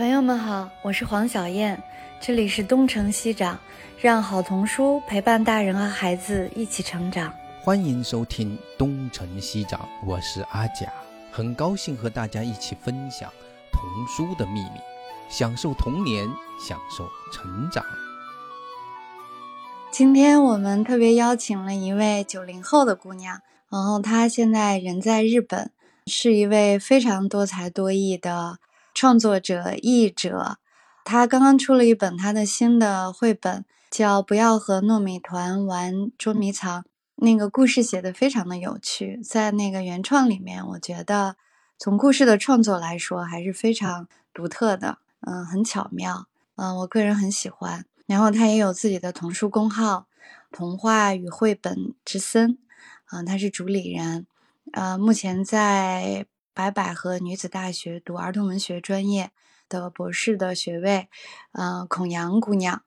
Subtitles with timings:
[0.00, 1.78] 朋友们好，我是黄小燕，
[2.22, 3.60] 这里是东城西长，
[4.00, 7.30] 让好童书陪伴大人和孩子一起成长。
[7.60, 10.90] 欢迎收听东城西长，我是阿甲，
[11.30, 13.30] 很高兴和大家一起分享
[13.70, 14.80] 童书的秘密，
[15.28, 16.26] 享受童年，
[16.58, 17.84] 享受成长。
[19.90, 25.70] 今天我们特别邀请了一位九零后的姑娘，然后她现在人在日本，
[26.06, 28.56] 是一位非常多才多艺的
[29.00, 30.58] 创作者、译者。
[31.06, 36.82] 他刚刚出了一本他的新的绘本，叫《不要和糯米团玩捉迷藏》。
[37.14, 41.36] 那个故事写的非常的有趣，在那个原创里面，我觉得
[41.78, 47.86] 从故事的创作来说还是非常独特的，嗯，很巧妙，嗯，我个人很喜欢。
[48.04, 50.08] 然后他也有自己的童书公号
[50.52, 52.58] “童话与绘本之森”，
[53.08, 54.26] 啊，他是主理人，
[54.72, 56.26] 呃，目前在
[56.60, 59.30] 白百合女子大学读儿童文学专业
[59.66, 61.08] 的博士的学位，
[61.52, 62.82] 呃，孔阳姑娘。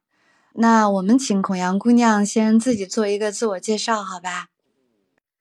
[0.54, 4.50] 那我们请孔阳姑娘先自己做一个自我介绍，好吧？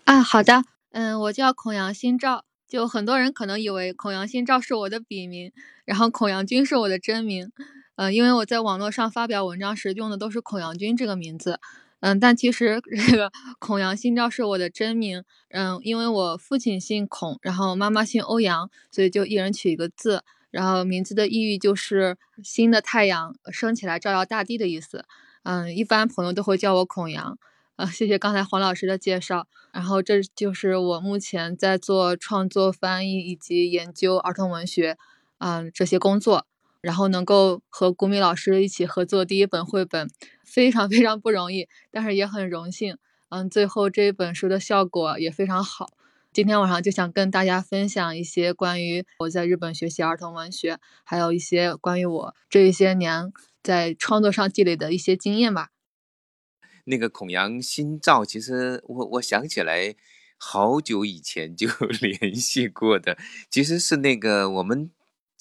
[0.04, 5.52] 啊，好的，嗯，我叫孔阳新照，就很多人可能以为孔阳新照是我的笔名，
[5.84, 7.52] 然后孔阳君是我的真名。
[7.96, 11.60] 呃，因为我在网络上发表文章时用的都是孔阳君这个名字，
[12.02, 25.04] 嗯，但其实 这个孔阳新照是我的真名，嗯，因为我父亲姓孔，然后妈妈姓欧阳，所以就一人取一个字，然后名字的意义就是新的太阳升起来照耀大地的意思，
[25.44, 27.38] 嗯，一般朋友都会叫我孔阳，
[27.76, 34.98] 啊，谢谢刚才黄老师的介绍，然后这就是我目前在做创作、翻译以及研究儿童文学，
[35.38, 36.46] 嗯，这些工作。
[36.82, 40.10] 然后能够和古米老师一起合作第一本绘本，
[40.44, 42.98] 非常非常不容易，但是也很荣幸。
[43.28, 45.90] 嗯，最后这一本书的效果也非常好。
[46.32, 55.68] 今天晚上就想跟大家分享一些关于我在日本学习儿童文学，还有一些关于我这一些年在创作上积累的一些经验吧。
[56.84, 59.94] 那个孔阳新照，其实我我想起来，
[60.36, 61.68] 好久以前就
[62.00, 63.16] 联系过的，
[63.48, 64.90] 其实是那个我们。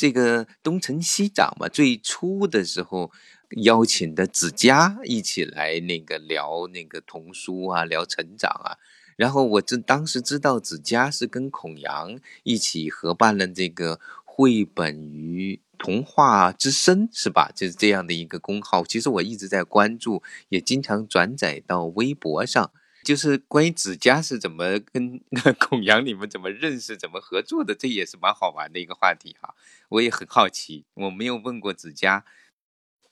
[0.01, 3.11] 这个东城西长嘛，最初的时候
[3.57, 8.79] 邀请的子佳一起来那个聊那个童书啊，聊成长啊。
[9.15, 17.51] 然后我这当时知道子佳是跟孔阳一起合办了这个绘本与童话之声，是吧？
[17.55, 18.83] 就是这样的一个公号。
[18.83, 22.71] 其实我一直在关注，也经常转载到微博上。
[23.11, 25.19] 就是关于子佳是怎么跟
[25.59, 29.53] 孔阳你们怎么认识、怎么合作的，这也是蛮好玩的一个话题哈。
[29.89, 32.23] 我也很好奇，我没有问过子佳。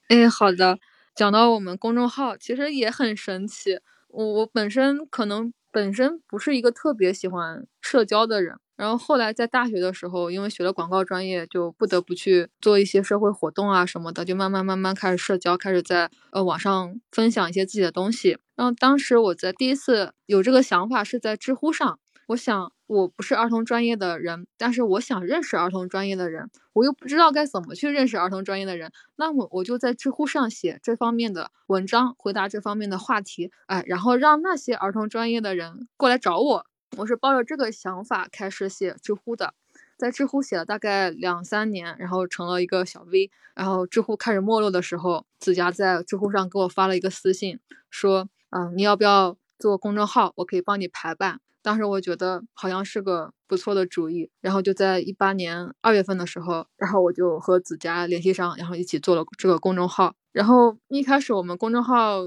[0.08, 0.80] 哎，好的。
[1.14, 3.82] 讲到我们公众号，其实也很神奇。
[4.08, 8.58] 我我本身可能本身不是一个特别喜欢社交的人。
[8.80, 18.38] 然后后来在大学的时候，因为学了广告专业，就不得不去做一些社会活动啊什么的，就慢慢慢慢开始社交，开始在呃网上分享一些自己的东西。
[18.56, 36.66] 然后当时我在第一次有这个想法是在知乎上，我想我不是儿童专业的人，但是我想认识儿童专业的人，我又不知道该怎么去认识儿童专业的人，那么我就在知乎上写这方面的文章，回答这方面的话题，哎，然后让那些儿童专业的人过来找我。
[36.98, 39.54] 我是抱着这个想法开始写知乎的，
[39.98, 50.34] 在知乎写了大概两三年，然后成了一个小 V，然后知乎开始没落的时候，子佳在知乎上给我发了一个私信，说，嗯，你要不要做公众号？
[50.38, 51.40] 我可以帮你排版。
[51.62, 60.16] 当时我觉得好像是个不错的主意，然后就在一八年二月份的时候，然后我就和子佳联系上，然后一起做了这个公众号。
[60.32, 62.22] 然后一开始我们公众号，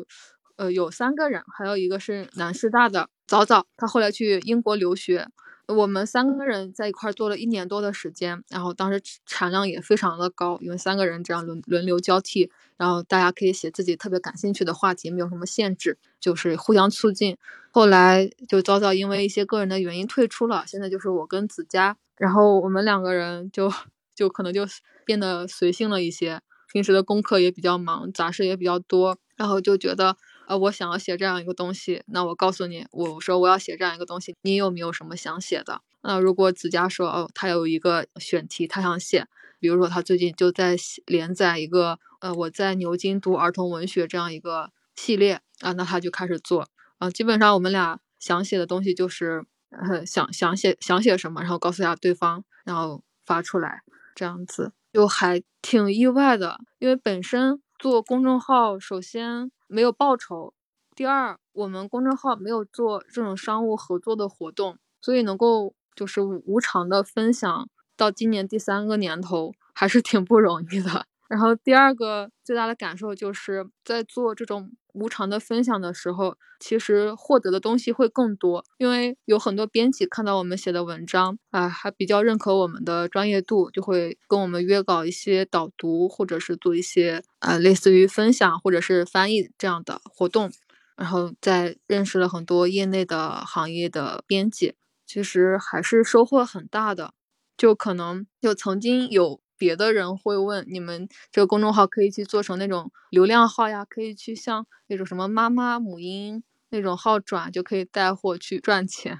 [0.57, 3.09] 呃，有三个人，还有一个是南师大的。
[3.27, 5.27] 早早，他后来去英国留学，
[5.67, 17.39] 我们三个人在一块做了一年多的时间，然后当时产量也非常的高，因为三个人这样轮轮流交替，然后大家可以写自己特别感兴趣的话题，没有什么限制，就是互相促进。
[17.71, 23.73] 后来就早早因为一些个人的原因退出了，现在就是我跟子佳，然后我们两个人就
[24.15, 24.67] 就可能就
[25.07, 30.19] 变得随性了一些，平时的功课也比较忙，杂事也比较多，然后就觉得。
[30.47, 35.81] 呃，我想要写这样一个东西，那我告诉你，我说我要写这样一个东西，你有没有什么想写的？
[36.03, 39.27] 那如果子佳说，哦，他有一个选题，他想写，
[39.61, 46.69] 比如说他最近就在连载一个，呃，我在牛津读儿童文学这样一个系列啊，那他就开始做
[46.99, 47.09] 啊。
[47.09, 53.83] 基本上我们俩想写的东西就是，呃，想想写想写什么，然后告诉一下对方，然后发出来，
[54.17, 59.51] 这样子就还挺意外的，因为本身做公众号，首先。
[59.67, 60.55] 没有报酬。
[60.95, 71.07] 第二，我们公众号没有做这种商务合作的活动，所以能够就是无偿的分享到今年第三个年头，还是挺不容易的。
[71.29, 90.51] 然后第二个最大的感受就是在做这种无偿的分享的时候，其实获得的东西会更多，因为有很多编辑看到我们写的文章啊，还比较认可我们的专业度，就会跟我们约稿一些导读，或者是做一些啊类似于分享或者是翻译这样的活动，
[90.97, 94.75] 然后再认识了很多业内的行业的编辑，
[95.07, 97.15] 其实还是收获很大的。
[97.57, 99.41] 就可能就曾经有。
[99.63, 109.17] 别的人会问你们这个公众号可以去做成那种流量号呀，可以去像那种什么妈妈母婴那种号转，就可以带货去赚钱。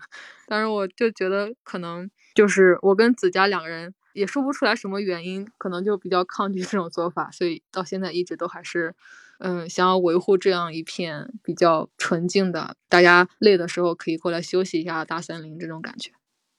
[0.49, 8.97] 但是我就觉得可能就是我跟子佳两个人也说不出来什么原因，可能就比较抗拒这种做法，所以到现在一直都还是
[9.39, 16.11] 嗯想要维护这样一片比较纯净的，大家累的时候可以过来休息一下大森林这种感觉。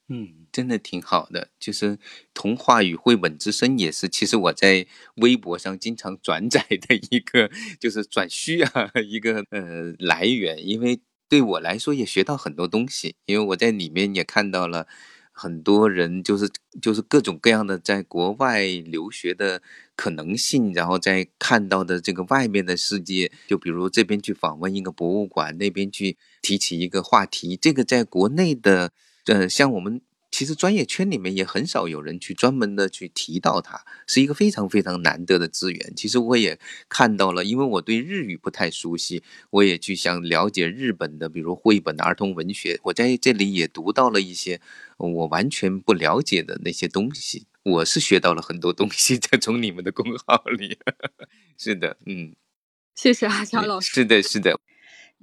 [0.10, 1.50] 嗯，真的挺好的。
[1.58, 1.98] 就是
[2.34, 4.86] 童话与绘本之声也是，其实我在
[5.16, 10.68] 微博上经常转载的一个，就是转虚啊一个呃来源。
[10.68, 14.88] 因为对我来说也学到很多东西，因为我在里面也看到了
[15.32, 16.50] 很多人，就是
[16.82, 19.62] 就是各种各样的在国外留学的
[19.96, 23.32] 可能性，然后在看到的这个外面的世界。
[23.48, 28.92] 就比如这边去访问一个博物馆，那边去提起一个话题，这个在国内的。
[29.26, 35.94] 呃，像我们其实专业圈里面也很少有人去专门的去提到它，是一个非常非常难得的资源。
[35.96, 36.60] 其实我也
[36.90, 42.80] 看到了，因为我对日语不太熟悉，我也去想了解日本的，比如绘本的儿童文学。
[42.86, 44.60] 我在这里也读到了一些
[44.98, 50.78] 我完全不了解的那些东西，我是学到了很多东西，在从你们的公号里。
[51.58, 52.36] 是的，嗯，
[52.96, 53.94] 谢谢阿强老师。
[53.94, 54.60] 是的，是的。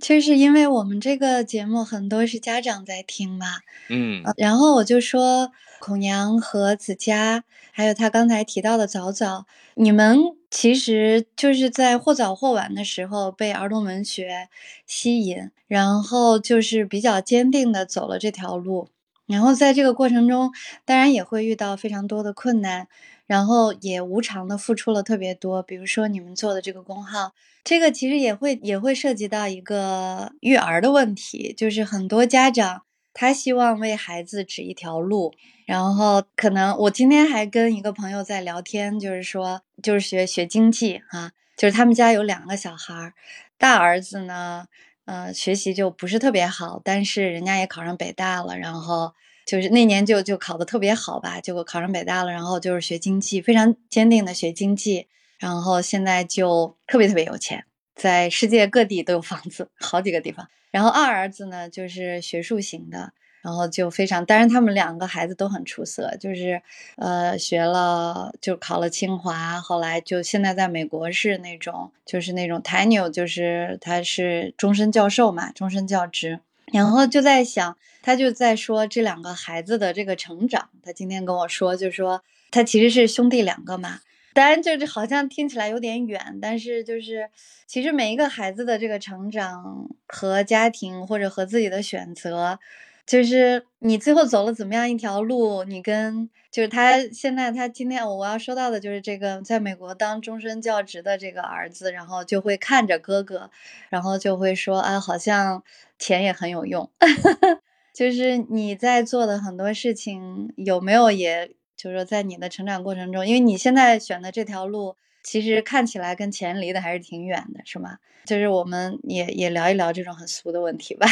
[0.00, 10.18] 就是因为我们这个节目很多是家长在听嘛，嗯，然后我就说孔娘和子佳，还有他刚才提到的早早，你们
[10.50, 14.48] 其实就是在或早或晚的时候被儿童文学
[14.86, 18.88] 吸引，然后就是比较坚定的走了这条路，
[19.26, 20.50] 然后在这个过程中，
[20.84, 22.88] 当然也会遇到非常多的困难。
[23.30, 27.32] 然后也无偿的付出了特别多，比如说你们做的这个公号，
[27.62, 32.82] 这个其实也会也会涉及到一个育儿的问题，就是很多家长
[33.14, 35.32] 他希望为孩子指一条路，
[35.64, 43.12] 然后可能我今天还跟一个朋友在聊天，就是说就是学学经济哈，就是他们家有两个小孩，
[43.56, 44.66] 大儿子呢，
[45.04, 49.12] 呃，学习就不是特别好，但是人家也考上北大了，然后。
[49.50, 55.08] 就是那年就就考的特别好吧，结果考上北大了，然后就是学经济，非常坚定的学经济，
[55.40, 57.64] 然后现在就特别特别有钱，
[57.96, 60.46] 在世界各地都有房子，好几个地方。
[60.70, 63.12] 然后二儿子呢，就是学术型的，
[63.42, 66.62] 然后就非常，当然他们两个孩子都很出色，就是
[66.96, 76.38] 呃学了就考了清华，后来就现在在美国是那种就是那种 tenure，就是他是终身教授嘛，终身教职。
[76.72, 80.70] 然后就在想，他就在说这两个孩子的这个成长。
[80.82, 84.00] 他今天跟我说，就说他其实是兄弟两个嘛。
[84.32, 87.28] 当然，就是好像听起来有点远，但是就是
[87.66, 92.60] 其实每一个孩子的这个成长和家庭或者和自己的选择，
[93.10, 103.50] 就是你最后走了怎么样一条路，你跟就是他现在他今天我要说到的就是这个在美国当终身教职的这个儿子，然后就会看着哥哥，
[103.88, 105.62] 然后就会说啊，好像。
[106.02, 106.90] 钱也很有用，
[107.92, 117.98] 就是你在做的很多事情有没有，也就是说在你的成长过程中，因为你现在选的这条路，其实看起来跟钱离得还是挺远的，是吗？
[118.24, 121.06] 就是我们也也聊一聊这种很俗的问题吧。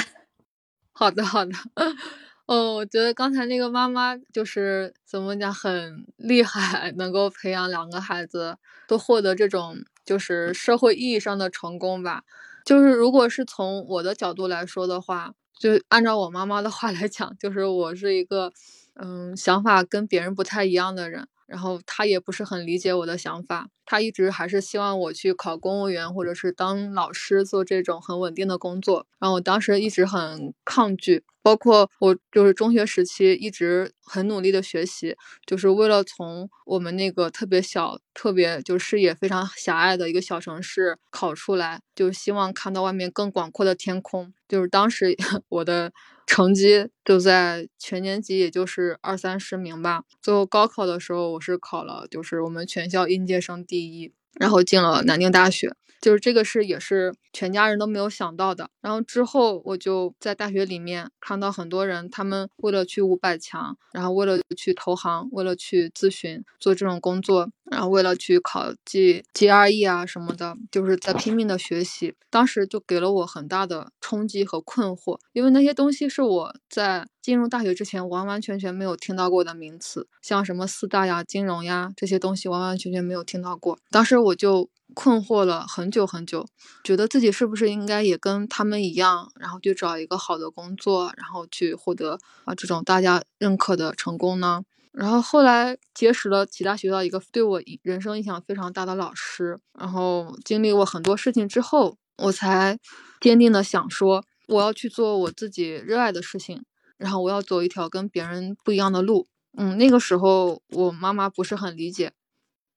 [0.98, 1.52] 好的，好的。
[2.46, 8.56] 哦，我觉得刚才那个妈妈就是怎么讲很厉害，能够培养两个孩子
[8.88, 12.24] 都获得这种就是社会意义上的成功吧。
[12.64, 18.52] 就是如果是从我的角度来说的话，就按照我妈妈的话来讲，就是我是一个，
[19.00, 21.28] 嗯，想法跟别人不太一样的人。
[21.48, 29.06] 然后他也不是很理解我的想法，他一直还是希望我去考公务员或者是当老师做这种很稳定的工作。
[29.18, 44.32] 然后我当时一直很抗拒，包括我就是中学时期一直很努力的学习，就是为了从我们那个特别小、特别就视野非常狭隘的一个小城市考出来，就希望看到外面更广阔的天空。
[44.46, 45.16] 就是当时
[45.48, 45.92] 我的。
[46.28, 50.04] 成绩就在全年级，也就是二三十名吧。
[50.20, 55.74] 最后高考的时候，我是考了，就是我们全校应届生第一，然后进了南京大学。
[56.00, 58.70] 就是这个是也是全家人都没有想到的。
[58.80, 72.14] 然后之后我就在大学里面看到很多人，他们为了去五百强，然后为了去投行，为了去咨询做这种工作，然后为了去考 G GRE 啊什么的，就是在拼命的学习。
[72.30, 83.78] 当时就给了我很大的冲击和困惑，因为那些东西是我在进入大学之前完完全全没有听到过的名词，像什么四大呀、金融呀这些东西完完全全没有听到过。
[83.90, 86.46] 当时我就困惑了很久很久，
[86.84, 94.62] 觉得自己是不是应该也跟他们一样，然后去找一个好的工作，然后去获得啊这种大家认可的成功呢？
[94.98, 102.76] 然后后来结识了其他学校一个对我人生影响非常大的老师，然后经历过很多事情之后，我才
[103.20, 106.64] 坚定的想说，我要去做我自己热爱的事情，
[106.96, 109.28] 然后我要走一条跟别人不一样的路。
[109.56, 112.10] 嗯，那个时候我妈妈不是很理解，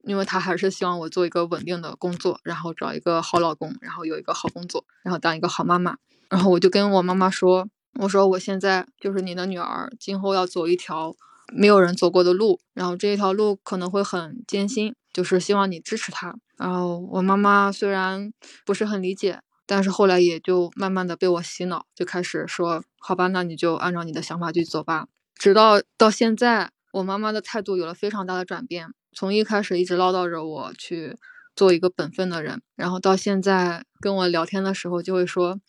[0.03, 5.97] 因为她还是希望我做一个稳定的工作，然后找一个好老公，然后有一个好工作，然后当一个好妈妈。
[6.29, 7.67] 然后我就跟我妈妈说，
[7.99, 11.15] 我说我现在就是你的女儿，今后要走一条。
[11.51, 16.35] 没有人走过的路，然后这一条路可能会很艰辛，就是希望你支持他。
[16.57, 18.31] 然后我妈妈虽然
[18.65, 31.17] 不是很理解，但是后来也就慢慢的被我洗脑，就开始说：“好吧，那你就按照你的想法去走吧。”直到到现在，我妈妈的态度有了非常大的转变，从一开始一直唠叨着我去
[31.55, 35.59] 做一个本分的人，然后到现在跟我聊天的时候就会说：“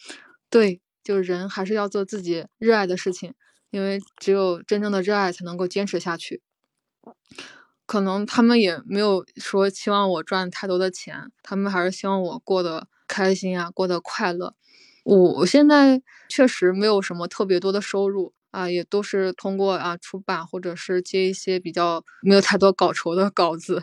[0.50, 3.32] 对，就是人还是要做自己热爱的事情。”
[3.72, 6.40] 因为只有真正的热爱才能够坚持下去。
[7.84, 14.54] 可能他们也没有说期望我赚太多的钱，他们还是希望我过得开心啊，过得快乐。
[15.04, 23.82] 我我现在确实没有什么特别多的收入啊，也都是通过啊出版或者是接一些比较没有太多稿酬的稿子，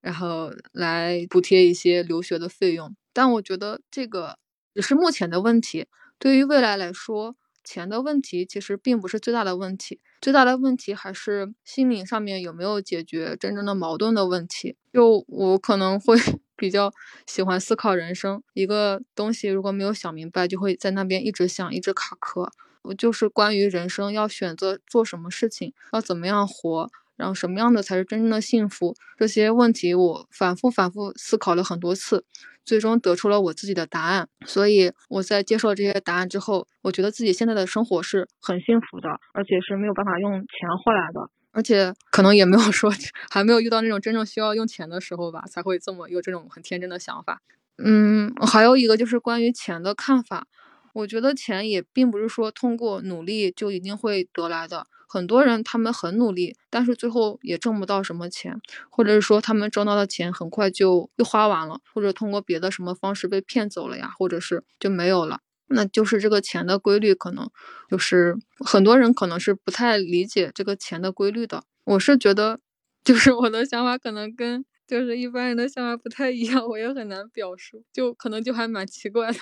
[0.00, 2.94] 然后来补贴一些留学的费用。
[3.12, 4.38] 但我觉得这个
[4.74, 5.86] 只是目前的问题，
[6.18, 7.34] 对于未来来说。
[7.64, 14.76] 钱的问题其实并不是最大的问题，最大的问题还是心灵上面有没有解决真正的矛盾的问题。
[14.92, 16.16] 就我可能会
[16.56, 16.92] 比较
[17.26, 22.50] 喜欢思考人生，一个东西如果没有想明白，就会在那边一直想，一直卡壳。
[22.82, 26.90] 我就是关于人生要选择做什么事情，要怎么样活。
[27.16, 28.96] 然后什么样的才是真正的幸福？
[29.18, 32.24] 这些问题我反复反复思考了很多次，
[32.70, 34.28] 最终得出了我自己的答案。
[34.46, 42.88] 所以我在接受了这些答案之后，我觉得自己现在的生活是很幸福的，而且是没有办法用钱换来的，而且可能也没有说
[43.28, 47.42] 还没有遇到那种真正需要用钱的时候吧，才会这么有这种很天真的想法。
[47.82, 50.46] 嗯，还有一个就是关于钱的看法，
[50.92, 54.86] 我觉得钱也并不是说通过努力就一定会得来的。
[55.08, 65.40] 很多人他们很努力，但是最后也挣不到什么钱，或者是说他们挣到的钱很快就又花完了，或者通过别的什么方式被骗走了呀，或者是就没有了。
[65.66, 67.48] 那就是这个钱的规律，可能
[67.88, 71.64] 就是很多人可能是不太理解这个钱的规律的。
[71.84, 72.60] 我是觉得，
[73.02, 79.38] 就是我的想法可能跟就是一般人的想法不太一样，我也很难表述，就可能就还蛮奇怪的。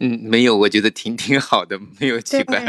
[0.00, 2.64] 嗯，没有，我觉得挺挺好的，没有奇怪，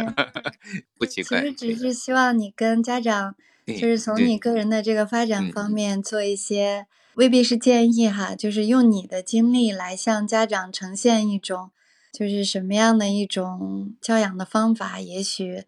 [1.00, 1.42] 不奇怪。
[1.42, 3.36] 其实只是希望你跟家长，
[3.66, 11.72] 就是从你个人的这个发展方面做一些，未必是建议哈，就是用你的经历来向家长呈现一种，
[12.12, 15.64] 就是什么样的一种教养的方法，也许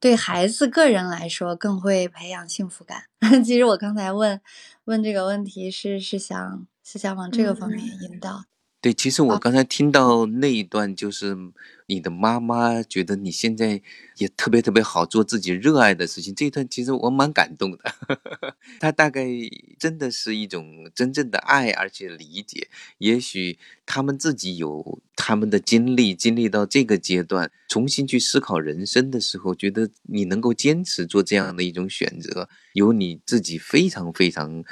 [0.00, 3.04] 对孩子个人来说更会培养幸福感。
[3.44, 4.40] 其实我刚才问
[4.86, 8.46] 问这个问题是是想是想往这个方面引导。
[8.84, 11.34] 对，其实我刚才听到那一段，就是
[11.86, 13.80] 你的妈妈觉得你现在
[14.18, 16.34] 也特别特别好，做自己热爱的事情。
[16.34, 17.78] 这一段其实我蛮感动的，
[18.78, 19.26] 他大概
[19.78, 22.68] 真的是一种真正的爱，而且理解。
[22.98, 34.62] 也许他们自己有他们的经历，经历到这个阶段，重新去思考人生的时候，觉得你能够坚持做这样的一种选择，有你自己非常非常。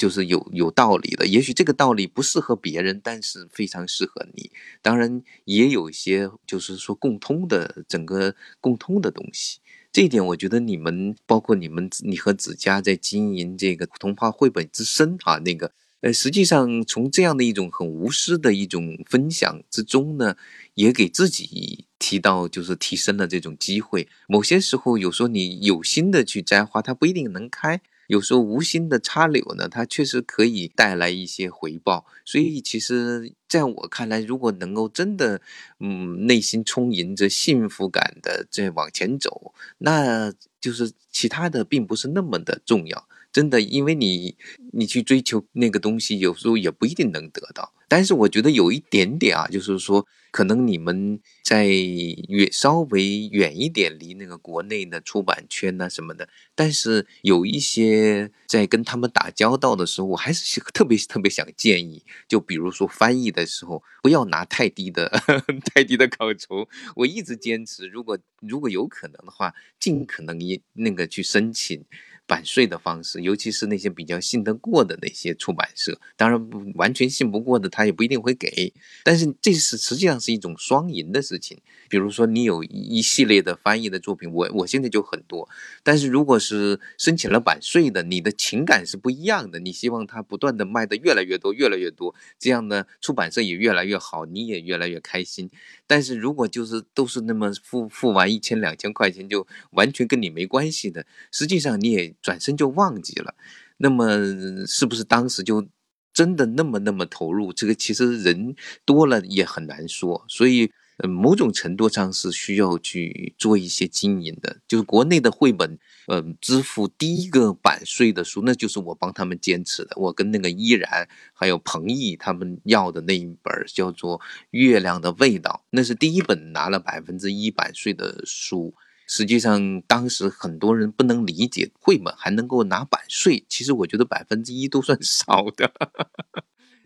[0.00, 4.50] 就是有有道理的，也许这个道理不适合别人，但是非常适合你。
[4.80, 9.58] 当然，也有一些就是说共通的整个共通的东西。
[9.92, 20.34] 这一点，我觉得你们包括你们，你和子佳在经营这个童话绘本之声啊，那个呃，实际上从这样的一种很无私的一种分享之中呢，
[20.72, 24.08] 也给自己提到就是提升了这种机会。
[24.26, 27.82] 某些时候，有时候你有心的去摘花，它不一定能开。
[28.10, 32.04] 有时候无心的插柳呢，它确实可以带来一些回报。
[32.24, 35.40] 所以，其实在我看来，如果能够真的，
[35.78, 43.08] 嗯，内心充盈着幸福感的在往前走，那就是其他的并不是那么的重要。
[43.32, 44.36] 真的，因为你
[44.72, 47.72] 你去追求那个东西，有时候也不一定能得到。
[47.88, 56.28] 但是我觉得有一点点啊，就是说，可能你们在远稍微远一点，离那个国内的出版圈呐什么的。
[56.54, 65.08] 但是有一些在跟他们打交道的时候，我还是特别特别想建议，就比如说翻译的时候，不要拿太低的
[65.74, 66.68] 太低的稿酬。
[66.94, 71.84] 我一直坚持，如果如果有可能的话，尽可能一那个去申请。
[72.30, 78.72] 版税的方式，尤其是那些比较信得过的那些出版社，当然完全信不过的，他也不一定会给。
[79.02, 81.58] 但是这是实际上是一种双赢的事情。
[81.88, 85.48] 比如说你有一系列的翻译的作品，我我现在就很多。
[85.82, 89.58] 但是如果是申请了版税的，你的情感是不一样的。
[89.58, 95.50] 你希望它不断的卖的越来越多，越来越多，这样呢，出版社也越来越好，你也越来越开心。
[95.90, 102.14] 但是如果就是都是那么付付完一千两千块钱就完全跟你没关系的，实际上你也。
[102.22, 103.34] 转身就忘记了，
[103.78, 105.66] 那么是不是当时就
[106.12, 107.50] 真的那么那么投入？
[107.50, 108.54] 这个其实人
[108.84, 110.70] 多了也很难说，所以
[111.02, 114.58] 嗯某种程度上是需要去做一些经营的。
[114.68, 119.90] 就是国内的绘本，嗯，支付第一个版税的书，那就是我帮他们坚持的。
[119.96, 124.18] 我跟那个依然还有彭毅他们要的那一本叫做
[124.50, 128.74] 《月亮的味道》，那是第一本拿了百分之一版税的书。
[129.06, 133.44] 实际上，当时很多人不能理解绘本还能够拿版税。
[133.48, 135.72] 其实我觉得百分之一都算少的。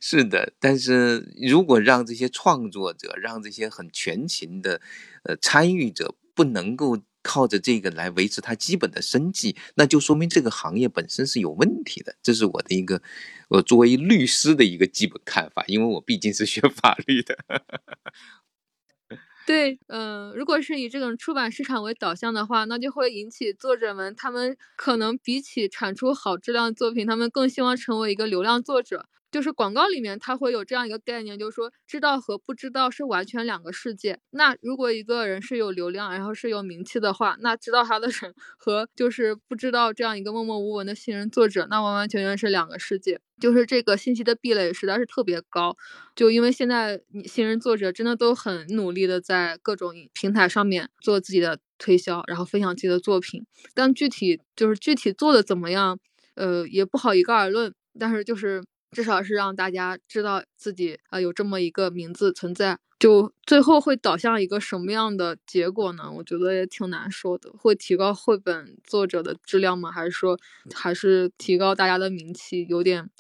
[0.07, 4.83] 是的，但是如果让这些创作者，让这些很全情的
[5.23, 12.17] 呃参与者不能够靠着这个来维持他基本的生计，那就说明这个行业本身是有问题的。
[12.23, 13.01] 这是我的一个
[13.49, 17.39] 我作为律师的一个基本看法，因为我毕竟是学法律的。
[19.47, 29.07] 对，嗯，如果是以这种出版市场为导向的话，那就会引起作者们，他们可能比起产出好质量作品，他们更希望成为一个流量作者。
[29.35, 34.21] 就是广告里面，它会有这样一个概念，就是说知道和不知道是完全两个世界。
[34.31, 43.21] 那如果一个人是有流量，然后是有名气的话，那知道他的人和就是不知道这样一个默默无闻的新人作者，那完完全全是两个世界。
[43.41, 45.77] 就是这个信息的壁垒实在是特别高。
[46.15, 53.45] 就因为现在新人作者真的都很努力的在各种平台上面做自己的推销，然后分享自己的作品，
[53.75, 55.99] 但具体就是具体做的怎么样，
[56.37, 57.75] 呃，也不好一概而论。
[57.99, 58.63] 但是就是。
[58.95, 66.11] 至少是让大家知道自己啊有这么一个名字存在，就最后会导向一个什么样的结果呢？
[66.11, 67.51] 我觉得也挺难说的。
[67.59, 69.91] 会提高绘本作者的质量吗？
[69.91, 70.39] 还是说
[70.73, 72.65] 还是提高大家的名气？
[72.71, 73.11] 有点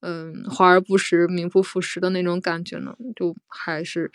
[0.00, 2.96] 嗯华而不实、名不副实的那种感觉呢？
[3.14, 4.10] 就还是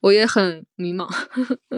[0.00, 1.08] 我也很迷茫。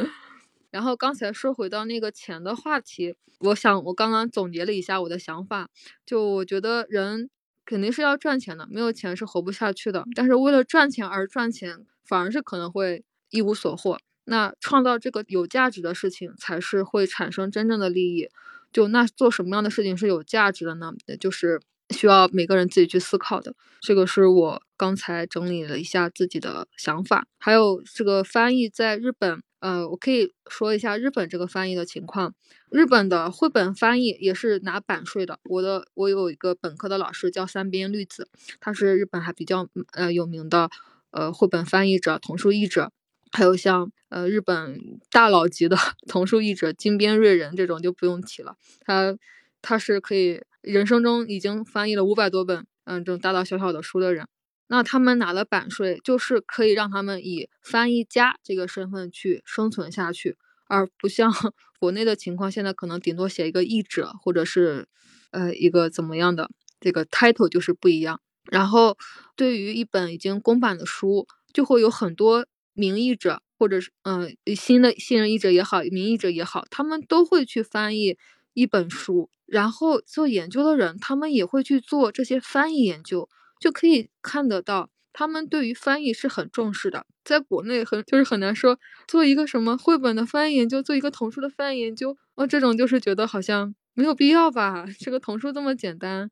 [0.72, 5.68] 然后刚才说回到那个钱的话题，我想我刚刚总结了一下我的想法，
[6.06, 7.28] 就我觉得人。
[7.64, 10.05] 肯定是要赚钱的，没有钱是活不下去的。
[10.14, 13.98] 但是为了赚钱而赚钱，反而是可能会一无所获。
[14.25, 18.29] 那创造这个有价值的事情，才是会产生真正的利益。
[18.72, 20.92] 就那做什么样的事情是有价值的呢？
[21.20, 23.55] 就是需要每个人自己去思考的。
[23.81, 27.27] 这个是我刚才整理了一下自己的想法。
[27.38, 29.42] 还有这个翻译在日本。
[29.62, 32.35] 呃，我可以说一下日本这个翻译的情况。
[32.68, 35.38] 日本的绘本翻译也是拿版税的。
[35.44, 40.68] 我的我有一个本科的老师叫三边绿子，他是日本还比较呃有名的
[41.12, 42.90] 呃绘本翻译者、童书译者。
[43.31, 44.79] 还有像呃日本
[45.11, 45.77] 大佬级的
[46.09, 48.57] 童书译者金边瑞人这种就不用提了。
[48.81, 49.16] 他
[49.62, 54.27] 他是可以人生中已经翻译了五百多本嗯这种大大小小的书的人。
[54.72, 61.30] 那他们拿的版税，就是可以让他们以翻译家这个身份去生存下去，而不像
[61.78, 64.88] 国内的情况，现在可能顶多写一个译者，或者是
[65.30, 66.48] 呃一个怎么样的
[66.80, 68.22] 这个 title 就是不一样。
[68.50, 68.96] 然后
[69.37, 78.16] 对于一本已经公版的书，就会有很多名译者，或者是嗯新的新人译者也好，名译者也好，他们都会去翻译
[78.54, 83.28] 一本书，然后做研究的人，他们也会去做这些翻译研究。
[83.62, 87.07] 就可以看得到，他们对于翻译是很重视的。
[87.25, 94.85] 在国内很就是很难说做一个什么绘本的翻译研究，做一个童书的翻译研究，哦，这种就是觉得好像没有必要吧。
[94.98, 96.29] 这个童书这么简单，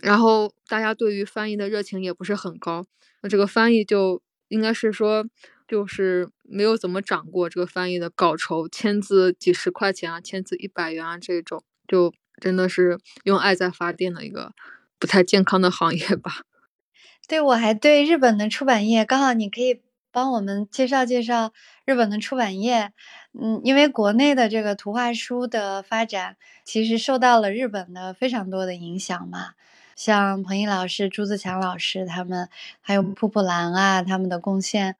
[0.00, 2.86] 然后大家对于翻译的热情也不是很高。
[3.22, 5.26] 那这个翻译就应该是说，
[5.66, 14.52] 就是没有怎么涨过这个翻译的稿酬，签字几十块钱啊，签字一百元啊，这种就真的是用爱在发电的一个
[15.00, 16.42] 不太健康的行业吧。
[17.30, 21.52] 对，我还对日本的出版业，刚好你可以帮我们介绍介绍
[21.84, 22.90] 日本的出版业。
[23.40, 29.50] 嗯，因为国内的这个图画书的发展，其实受到了日本的非常多的影响嘛。
[29.94, 32.48] 像彭毅老师、朱自强老师他们，
[32.80, 34.96] 还有瀑布兰啊，他们的贡献。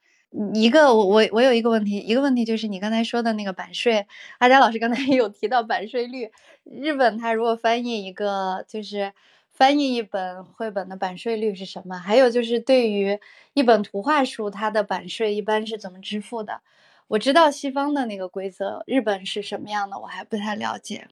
[0.54, 4.06] 一个我我我有一个问题，一个问题就是你刚才说的那个版税，
[4.38, 6.30] 阿佳老师刚才 有提到版税率，
[6.62, 9.12] 日本它如果翻译一个就是
[9.61, 11.99] 翻译一本绘本的版税率是什么？
[11.99, 13.20] 还有就是对于
[13.53, 16.62] 一本图画书，它的版税一般是怎么支付的？
[17.09, 21.09] 我知道西方的那个规则，日本是什么样的，我还不太了解。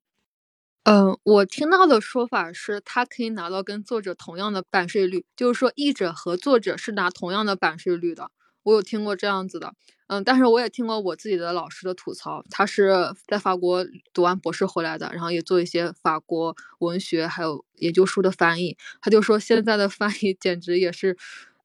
[0.85, 8.31] 嗯，我听到的说法是，他可以拿到跟作者同样的版税率，就是说译者和作者是拿同样的版税率的。
[8.69, 9.73] 我有听过这样子的，
[10.09, 21.17] 嗯，但是我也听过我自己的老师的吐槽，他是在法国读完博士回来的，然后也做一些法国文学还有研究书的翻译，他就说现在的翻译简直也是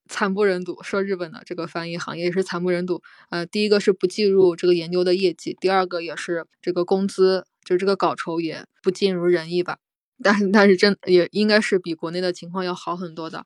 [0.07, 3.01] 惨不忍睹，说日本的这个翻译行业也是惨不忍睹。
[3.29, 9.79] 呃，第一个是不计入这个研究的业绩，第二个也是这个工资，就这个稿酬也不尽如人意吧。
[10.23, 13.45] 但是但是真也应该是比国内的情况要好很多的，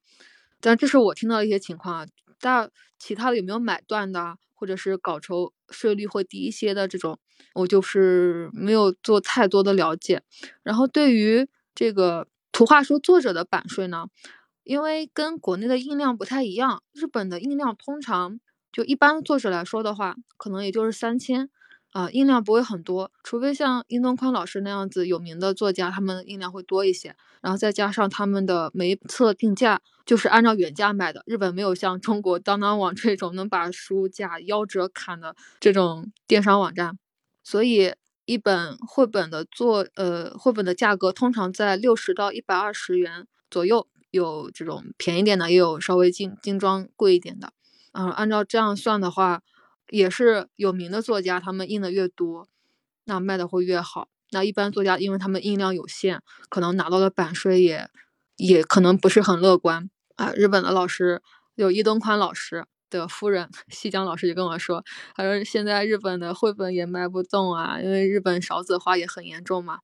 [0.62, 2.08] 但这是我听到一些情况啊。
[2.40, 7.20] 大其他的有没有买断的，或者是稿酬税率会低一些的这种，
[7.56, 10.24] 我就是没有做太多的了解。
[10.64, 14.08] 然后对于这个图画书作者的版税呢，
[14.64, 18.40] 因为跟国内的印量不太一样，日本的印量通常
[18.72, 21.50] 就一般作者来说的话，可能也就是三千。
[21.92, 27.16] 啊，印量不会很多，除非像殷东宽老师那样子有名的作家，他们印量会多一些。
[27.42, 37.00] 然后再加上他们的每一册定价就是按照原价卖的，日本没有像中国当当网这种能把书价夭折砍的这种电商网站，
[37.44, 37.94] 所以
[38.26, 47.54] 一本绘本的作呃绘本的价格通常在六十到一百二十元左右，有这种便宜点的，也有稍微精精装贵一点的。
[47.94, 49.42] 嗯，按照这样算的话。
[49.90, 52.48] 也是有名的作家，他们印的越多，
[53.06, 54.10] 那卖的会越好。
[54.32, 56.20] 那一般作家，因为他们印量有限，
[56.50, 57.90] 可能拿到的版税也
[58.36, 60.34] 也可能不是很乐观啊。
[60.34, 61.22] 日本的老师
[61.56, 64.84] 有伊东宽老师的夫人 西江老师就跟我说，
[65.16, 69.80] 他说现在日本的绘本也卖不动啊，因为日本少子化也很严重嘛，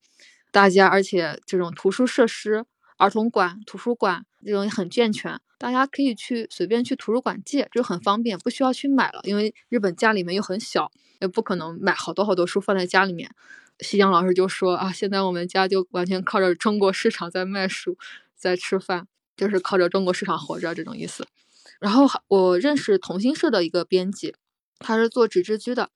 [0.51, 2.65] 大家而且这种图书设施。
[3.03, 9.19] 儿童馆、图书馆这种很健全，大家可以去随便去图书馆借，就很方便，不需要去买了。
[9.23, 10.89] 因为日本家里面又很小，
[11.19, 13.29] 也不可能买好多好多书放在家里面。
[13.79, 17.97] 西江老师就说啊，现在我们家就完全靠着中国市场在卖书，
[18.37, 21.27] 在吃饭，就是靠着中国市场活着这种意思。
[21.81, 24.33] 然后我认识同心社的一个编辑，
[24.79, 25.89] 他是做纸质居的，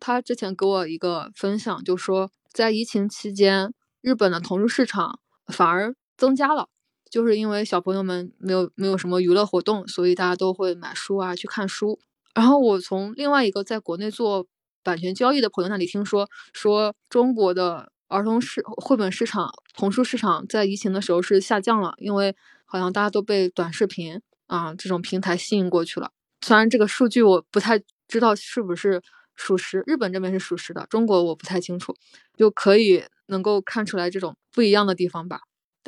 [0.00, 5.94] 他之前给我一个分享，就说在疫情期间，日本的童书市场反而。
[6.18, 6.68] 增加了，
[7.10, 11.98] 就是因为小朋友们没有没有什么娱乐活动，所以大家都会买书啊，去看书。
[12.34, 14.46] 然后我从另外一个在国内做
[14.82, 26.10] 版权交易的朋友那里听说，说中国的儿童市绘本市场、童书市场在疫情的时候是下降了，因为好像大家都被短视频啊这种平台吸引过去了。
[26.40, 29.02] 虽然这个数据我不太知道是不是
[29.34, 31.94] 属实，日本这边是属实的，中国我不太清楚，
[32.36, 35.40] 就可以能够看出来这种不一样的地方吧。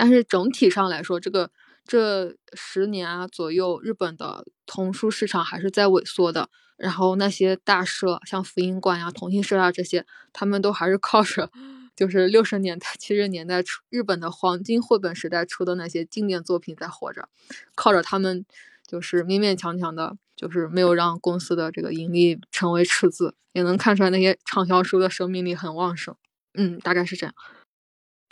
[0.03, 1.51] 但是整体上来说，这个
[1.87, 6.49] 这十年啊左右，日本的童书市场还是在萎缩的。
[6.79, 11.51] 然后那些大社，像福音馆呀、同心社啊这些，他们都还是靠着，
[11.95, 17.29] 就是六十年代、七十年代出日本的黄金绘本时代出的那些经典作品在活着，
[17.75, 18.47] 靠着他们，
[18.89, 26.17] 就是勉勉强强的，就是没有让公司的这个盈利成为赤字，也能看出来那些畅销书的生命力很旺盛。
[26.55, 27.35] 嗯，大概是这样。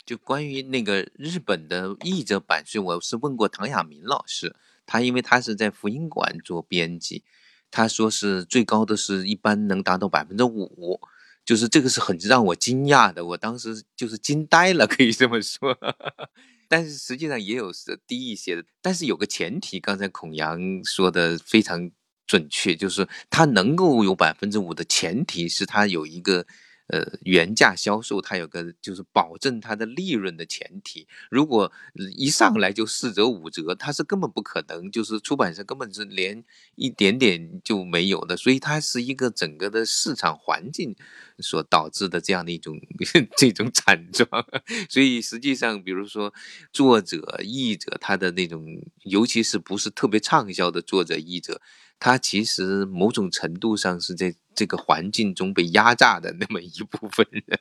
[0.09, 4.55] 就关于那个日本的译者版税，我是问过唐亚明老师，
[4.87, 7.23] 他因为他是在福音馆做编辑，
[7.69, 10.99] 他说是最高的是一般能达到百分之五，
[11.45, 15.77] 就是这个是很让我惊讶的，我当时就是惊呆了，可以这么说。
[16.67, 21.91] 但是实际上也有是低一些的，但是有个前提，刚才孔阳说的非常
[22.25, 26.47] 准确，就是他能够有百分之五的前提是他有一个。
[26.91, 31.71] 呃，原价销售它有个就是保证它的利润的前提，如果
[32.17, 36.43] 一上来就四折五折，它是根本不可能，就是出版社根本是连
[36.75, 40.95] 一点点就没有的，所以它是一个整个的市场环境
[41.37, 42.79] 所导致的这样的一种
[43.37, 44.27] 这种惨状。
[44.89, 46.33] 所以实际上，比如说
[46.73, 48.65] 作者、译者他的那种，
[49.03, 51.61] 尤其是不是特别畅销的作者、译者。
[52.01, 57.57] 他其实某种程度上是在这个环境中被压榨的那么一部分人，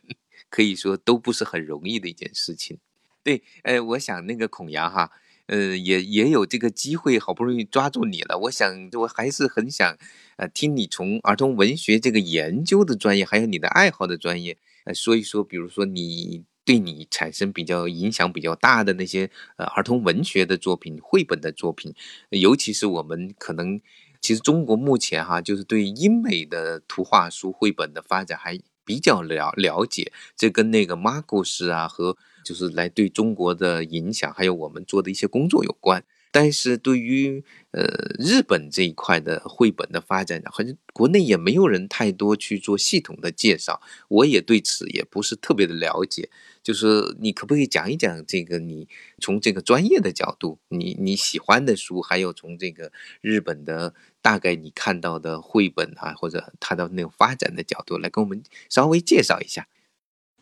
[0.51, 2.79] 可以说都不是很容易的一件事情。
[3.23, 5.13] 对，呃，我想那个孔阳哈，
[5.47, 8.37] 呃，也也有这个机会，好不容易抓住你了。
[8.37, 9.97] 我想，我还是很想，
[10.39, 21.95] 呃，听你从儿童文学这个研究的专业，还有你的爱好的专业，呃，说一说，比如说你对你产生比较影响比较大的那些呃儿童文学的作品、绘本的作品，
[22.31, 23.81] 尤其是我们可能，
[24.21, 28.59] 其实中国目前哈，就是对英美的图画书绘本的发展还。
[28.89, 36.03] 比较了了解，这跟那个马故事啊，和就是来对中国的影响，还有我们做的一些工作有关。
[36.31, 37.85] 但是对于呃
[38.19, 46.31] 日本这一块的绘本的发展，好像国内也没有人太多去做系统的介绍，我也对此也不是特别的了解。
[46.63, 48.59] 就是你可不可以讲一讲这个？
[48.59, 48.87] 你
[49.23, 59.67] 从这个专业的角度，你你喜欢的书，还有从这个日本的大概你看到的绘本啊，或者它的那种发展的角度，来跟我们稍微介绍一下。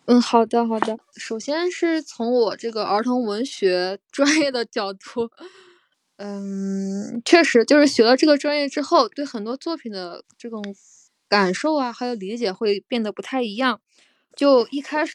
[0.07, 0.99] 嗯，好的好的。
[1.15, 5.31] 首先是从我这个儿童文学专业的角度，
[6.19, 10.63] 嗯，确实就是学了这个专业之后，对很多作品的这种
[11.29, 13.81] 感受啊，还有理解会变得不太一样。
[14.35, 15.15] 就一开始。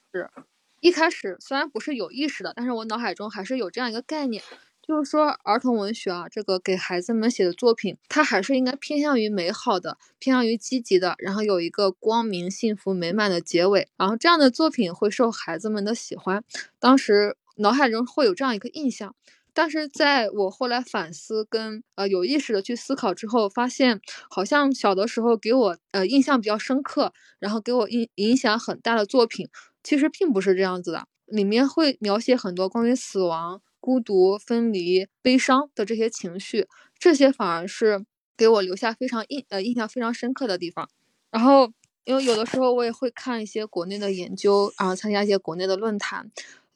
[0.83, 4.41] 一开始虽然不是有意识的，但是我脑海中还是有这样一个概念，
[4.81, 16.43] 就是说儿童文学啊，这个给孩子们写的作品，它还是应该偏向于美好的，偏向于积极的，然后有一个光明、幸福、美满的结尾，然后这样的作品会受孩子们的喜欢。
[16.79, 19.15] 当时脑海中会有这样一个印象，
[19.53, 29.49] 但是在我后来反思跟呃有意识的去思考之后，发现好像小的时候给我呃印象比较深刻，然后给我影影响很大的作品。
[29.83, 36.67] 其实并不是这样子的，里面会描写很多关于死亡、孤独、分离、悲伤的这些情绪，
[36.99, 38.05] 这些反而是
[38.37, 40.87] 给我留下非常印呃印象非常深刻的地方。
[41.31, 41.71] 然后，
[42.03, 46.29] 因为有的时候我也会看一些国内的研究，然后参加一些国内的论坛，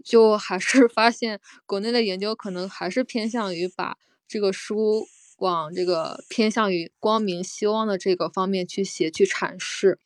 [0.06, 5.06] 就还是发现国内的研究可能还是偏向于把这个书
[5.40, 10.00] 往这个偏向于光明、希望的这个方面去写去阐释。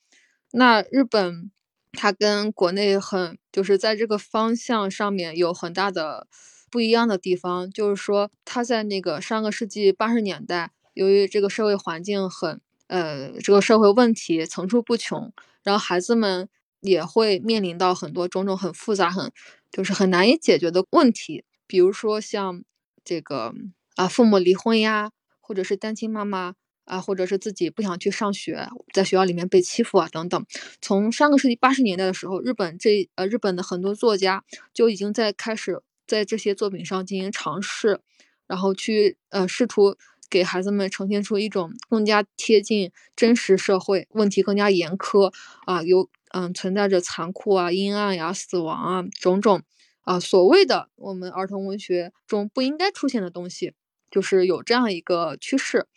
[0.51, 1.51] 那日本。
[1.93, 6.27] 它跟国内很就是在这个方向上面有很大的
[6.69, 15.33] 不一样的地方，就是说它在那个上个世纪八十年代，由于这个社会环境很呃这个社会问题层出不穷，
[15.63, 16.47] 然后孩子们
[16.81, 19.31] 也会面临到很多种种很复杂很
[19.71, 22.63] 就是很难以解决的问题，比如说像
[23.03, 23.53] 这个
[23.95, 26.55] 啊父母离婚呀，或者是单亲妈妈。
[26.86, 30.43] 啊，或者是自己不想去上学，在学校里面被欺负啊，等等。
[30.82, 38.01] 从上个世纪八十年代的时候，日本这呃日本的很多作家就已经在开始在这些作品上进行尝试，
[38.47, 39.97] 然后去呃试图
[40.32, 45.32] 给孩子们呈现出一种更加贴近真实社会问题更加严苛
[45.67, 49.61] 啊，有嗯存在着残酷啊、阴暗呀、死亡啊种种
[50.01, 53.73] 啊所谓的我们儿童文学中不应该出现的东西，
[54.09, 55.87] 就是有这样一个趋势。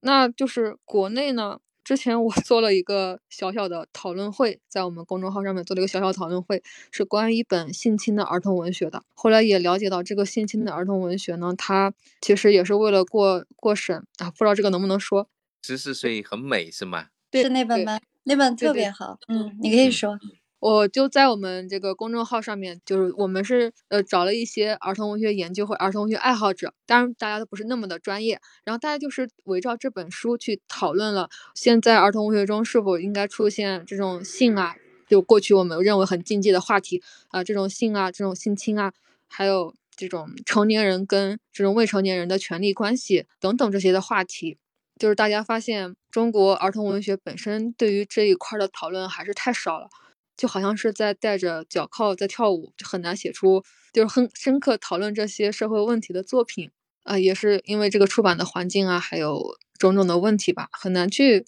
[0.00, 9.02] 那就是国内呢，之前我 做了一个小小的讨论会，在我们公众号上面做了一个小小讨论会，是关于一本性侵的儿童文学的。
[9.14, 15.28] 后来也了解到，这个性侵的儿童文学呢，它其实也是为了过过审啊，不知道这个能不能说。
[15.62, 17.08] 十四岁很美是吗？
[17.30, 18.00] 对是那本吗？
[18.24, 20.18] 那本特别好，嗯，你可以说。
[20.60, 34.76] 我就在我们这个公众号上面，就是我们是呃找了一些儿童文学研究或儿童文学爱好者，当然大家都不是那么的专业，然后大家就是围绕这本书去讨论了现在儿童文学中是否应该出现这种性啊，
[35.08, 38.92] 就过去我们认为很禁忌的话题啊，这种性啊，这种性侵啊，
[39.28, 44.58] 还有这种成年人跟这种未成年人的权利关系等等这些的话题，
[45.00, 49.88] 就是大家发现中国儿童文学本身对于这一块的讨论还是太少了。
[50.36, 56.70] 就好像是在带着脚铐在跳舞，就很难写出就是很深刻讨论这些社会问题的作品
[57.02, 61.44] 啊，也是因为这个出版的环境啊，还有种种的问题吧，很难去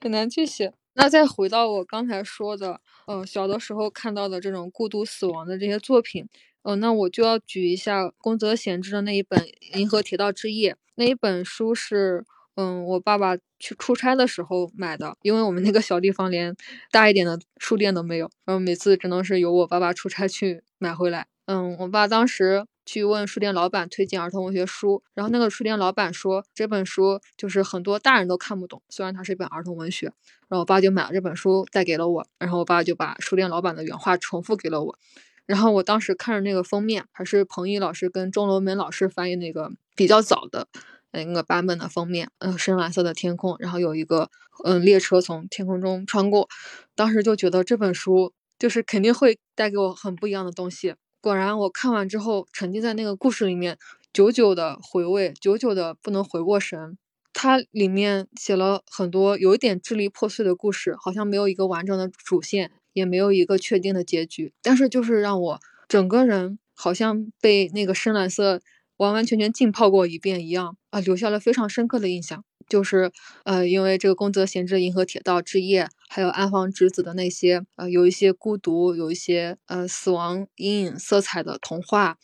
[0.00, 0.72] 很难去写。
[0.94, 6.28] 那再回到我刚才说的，呃，小的时候看到的这种孤独死亡的这些作品，
[6.62, 9.40] 呃，那我就要举一下宫泽贤治的那一本
[9.76, 12.24] 《银河铁道之夜》，那一本书是。
[12.56, 16.56] 嗯，我爸爸去出差的时候买的，因为我们那个小地方连
[16.90, 21.26] 大一点的书店都没有，然后每次只能是由我爸爸出差去买回来。
[21.44, 30.06] 嗯，我爸当时去问书店老板推荐儿童文学书，然后那个书店老板说这本书就是很多大人都看不懂，虽然它是一本儿童文学。
[30.48, 34.98] 然后我爸就买了这本书带给了我，然后我爸就把书店老板的原话重复给了我。
[35.44, 40.68] 然后我当时看着那个封面，还是彭毅老师跟钟楼门老师翻译那个比较早的。
[41.12, 44.30] 那个版本的封面，嗯，深蓝色的天空，然后有一个
[44.64, 46.48] 嗯列车从天空中穿过，
[46.94, 50.94] 当时就觉得这本书就是肯定会带给我很不一样的东西。
[51.20, 53.78] 果然，我看完之后沉浸在那个故事里面，
[54.12, 56.96] 久久的回味，久久的不能回过神。
[57.32, 64.54] 它里面写了很多有一点支离破碎的故事，好像没有一个完整的主线，也没有一个确定的结局。
[64.62, 68.62] 但是就是让我整个人好像被那个深蓝色
[68.96, 72.44] 完完全全浸泡过一遍一样留下了非常深刻的印象。
[72.68, 73.12] 就是
[73.44, 82.18] 呃，因为这个宫泽贤治《银河铁道之夜》，还有安房直子的那些呃，有一些孤独，有一些呃死亡阴影色彩的童话。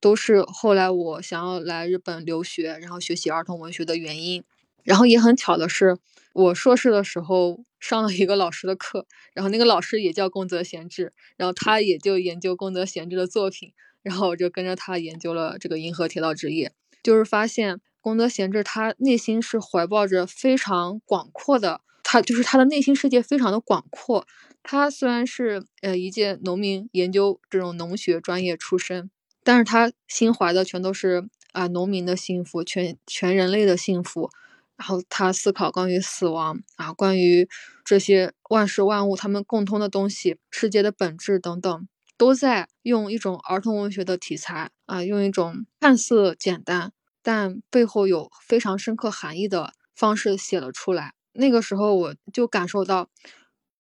[0.00, 4.42] 都是后来我想要来日本留学，然后学习儿童文学的原因。
[4.82, 5.98] 然后也很巧的是，
[6.32, 16.68] 我硕士的时候上了一个老师的课，然后那个老师也叫宫泽贤治，然后他也就研究宫泽贤治的作品，然后我就跟着他研究了这个《银河铁道之夜》，
[17.02, 24.26] 就是发现宫泽贤治他内心是怀抱着非常广阔的，他就是他的内心世界非常的广阔。
[24.62, 29.10] 他虽然是呃一届农民研究这种农学专业出身。
[29.42, 34.28] 但是他心怀的全都是啊农民的幸福，全全人类的幸福。
[34.76, 37.48] 然后他思考关于死亡啊，关于
[37.82, 51.14] 这些万事万物他们共通的东西，世界的本质等等，都在用一种儿童文学的题材啊，用一种看似简单但背后有非常深刻含义的方式写了出来。
[51.32, 53.08] 那个时候我就感受到，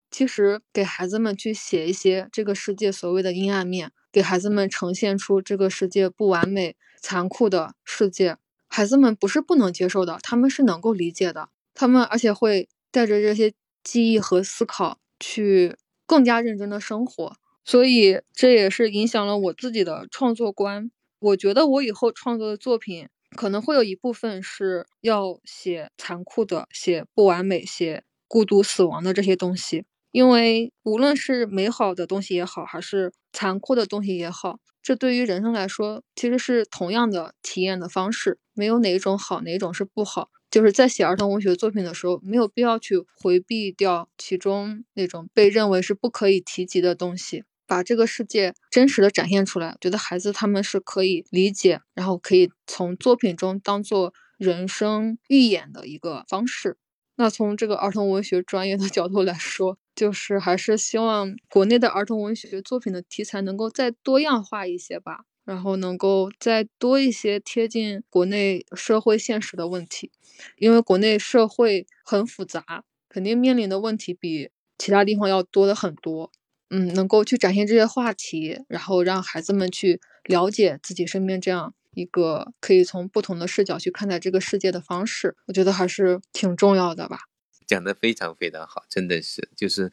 [0.10, 3.92] 其实给孩子们去写一些这个世界所谓的阴暗面。
[4.12, 20.92] 给孩子们呈现出这个世界不完美、残酷的世界，孩子们不是不能接受的，他们是能够理解的，他们而且会带着这些记忆和思考去更加认真的生活，所以这也是影响了我自己的创作观。
[21.18, 29.86] 我觉得我以后创作的作品可能会有一部分是要写残酷的、写不完美、写孤独、死亡的这些东西。
[30.12, 40.30] 因为无论是美好的东西也好，还是残酷的东西也好，这对于人生来说其实是同样的体验的方式，没有哪一种好，哪一种是不好。
[40.52, 49.76] 就是在写儿童文学作品的时候，没有必要去回避掉其中那种被认为是不可以提及的东西，把这个世界真实的展现出来。
[49.82, 56.78] 觉得孩子他们是可以理解，然后可以从作品中当做人生预演的一个方式。
[57.16, 70.12] 那从这个儿童文学专业的 角度来说，就是还是希望国内的儿童文学作品的题材能够再多样化一些吧，然后能够再多一些贴近国内社会现实的问题，
[70.58, 74.50] 因为国内社会很复杂，肯定面临的问题比
[74.80, 76.32] 其他地方要多的很多。
[76.74, 81.76] 嗯，能够去展现这些话题，然后让孩子们去了解自己身边这样。
[81.94, 87.20] 一个可以从不同的视角去看待这个世界的方式，我觉得还是挺重要的吧。
[87.68, 89.92] 讲的非常非常好，真的是，就是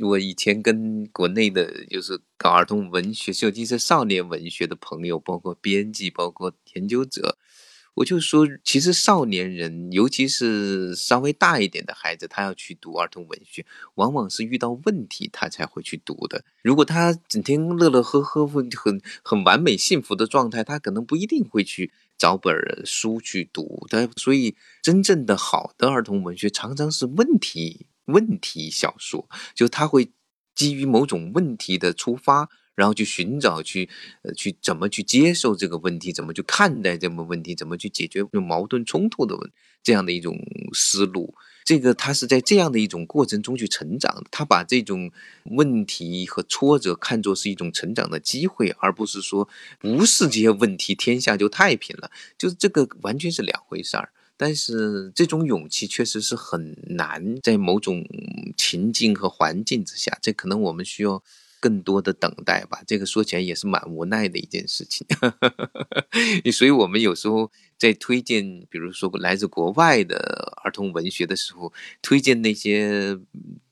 [0.00, 7.36] 我以前跟国内的，就是搞儿童文学，尤其是少年文学的朋友，包括编辑，包括研究者。
[7.94, 16.44] 我就说，其实少年人，尤其是稍微大一点的孩子，他要去读儿童文学，往往是遇到问题他才会去读的。
[16.62, 22.54] 如果他整天乐乐呵呵、很很很完美、幸福的状态，他可能不一定会去找本
[22.86, 24.08] 书去读的。
[24.16, 30.12] 所以，真正的好的儿童文学常常是问题问题小说，就他会
[30.54, 32.48] 基于某种问题的出发。
[32.80, 33.90] 然后去寻找，去
[34.22, 40.38] 呃，去怎么去接受这个问题，怎么去看待这么问题，怎么去解决矛盾冲突的问这样的一种
[40.72, 41.34] 思路。
[41.62, 45.12] 这个他是在这样的一种过程中去成长，他把这种
[45.44, 49.46] 问题和挫折看作是一种成长的机会，而不是说
[49.78, 52.10] 不是这些问题，天下就太平了。
[52.38, 54.10] 就是这个完全是两回事儿。
[54.38, 58.02] 但是这种勇气确实是很难，在某种
[58.56, 61.22] 情境和环境之下，这可能我们需要。
[61.60, 65.06] 更多的等待吧，这个说起来也是蛮无奈的一件事情。
[66.50, 70.16] 所以，我们有时候在推荐，比如说来自国外的
[70.64, 73.18] 儿童文学的时候，推荐那些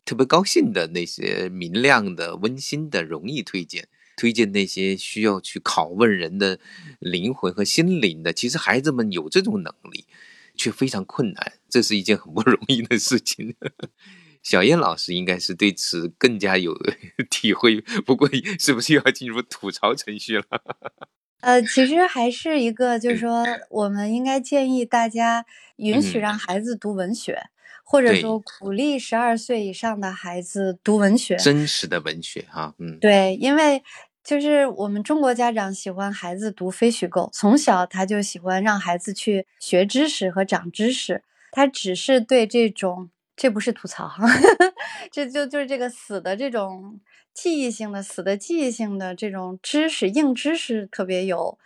[0.04, 3.84] 特别高兴的、那些明亮的、温馨的，容易推荐；
[4.16, 6.60] 推荐那些需要去拷问人的
[6.98, 10.04] 灵魂和心灵的，其实孩子们有这种能力，
[10.54, 13.54] 却非常困难，这是一件很不容易的事情。
[14.48, 16.74] 小燕老师应该是对此更加有
[17.28, 18.26] 体会，不过
[18.58, 20.44] 是不是又要进入吐槽程序了？
[21.42, 25.44] 呃，其实还是一个，就是说，我们应该建议大家
[25.76, 27.42] 允许让孩子读文学，
[27.84, 33.82] 或者说鼓励十二岁以上的孩子读文学，真实的文学哈，嗯，对，因为
[34.24, 41.22] 就是我们中国家长喜欢孩子读非虚构，从小他就喜欢让孩子去学知识和长知识，
[41.52, 43.10] 他只是对这种。
[43.38, 44.26] 这不是吐槽哈，
[45.12, 46.98] 这就就是这个死的这种
[47.32, 51.56] 记忆性的死的记忆性的这种知识硬知识特别有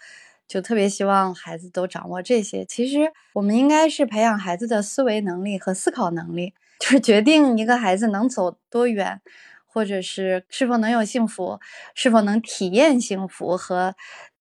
[0.47, 2.63] 就特别希望孩子都掌握这些。
[2.67, 9.23] 其实我们应该是培养孩子的思维能力和思考能力， 就是决定一个孩子能走多远，
[9.65, 11.59] 或者是是否能有幸福，
[11.95, 13.95] 是否能体验幸福和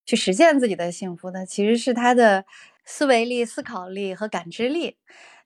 [0.04, 2.44] 去实现自己的幸福的，其实是他的
[2.84, 4.98] 思维力、思考力和感知力。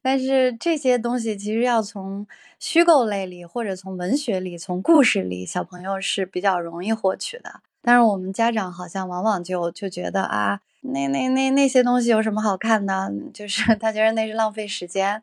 [0.06, 2.24] 但是这些东西其实要从
[2.60, 7.60] 虚构类里，或者从文学里、从故事里，小朋友是比较容易获取的。
[7.82, 13.12] 但是我们家长好像往往就就觉得啊，那那那那些东西有什么好看的？
[13.34, 15.20] 就是他觉得那是浪费时间，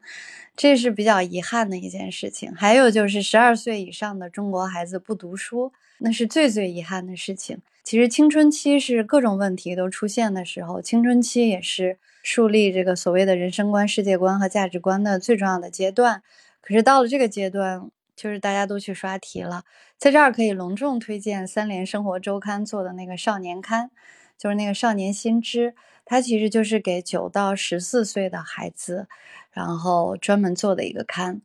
[0.58, 2.54] 这是比较遗憾的一件事情。
[2.54, 7.60] 还有就是十二岁以上的中国孩子不读书，那是最最遗憾的事情。
[7.84, 12.00] 其实青春期是各种问题都出现的时候，青春期也是。
[12.26, 16.24] 树立这个所谓的人生观、世界观和价值观的最重要的阶段，
[16.62, 19.66] 可是到了这个阶段，就是大家都去刷题了。
[19.98, 23.92] 在这儿可以隆重推荐三联生活周刊做的那个少年刊，
[24.38, 25.76] 就是那个少年新知，
[26.06, 29.10] 它其实就是给九到十四岁的孩子，
[29.52, 31.42] 然后专门做的一个刊，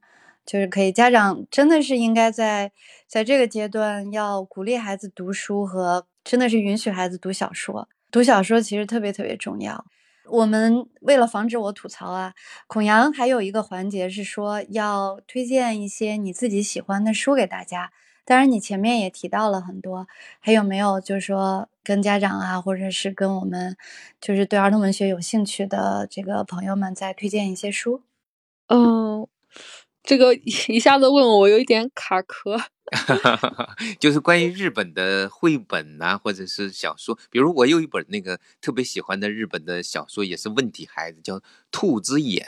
[0.47, 2.71] 就是可以家长真的是应该在
[3.09, 9.87] 在这个阶段要鼓励孩子读书和真的是允许孩子读小说，读小说其实特别特别重要。
[10.27, 12.35] 我们为了防止我吐槽啊，
[12.67, 17.93] 孔阳还有一个环节是说要推荐一些你自己喜欢的书给大家。
[18.27, 20.07] 当然，你前面也提到了很多，
[20.39, 23.75] 还有没有就是说跟家长啊，或者是跟我们
[24.21, 28.03] 就是对儿童文学有兴趣的这个朋友们再推荐一些书？
[28.67, 29.27] 嗯，
[30.09, 30.35] 这个
[30.69, 32.59] 一下子问我，我有一点卡壳。
[34.01, 41.39] 就是关于日本的绘本呐，或者是小说，比如我有一本那个特别喜欢的日本的小说，也是问题孩子，叫
[41.71, 42.47] 《兔子眼》，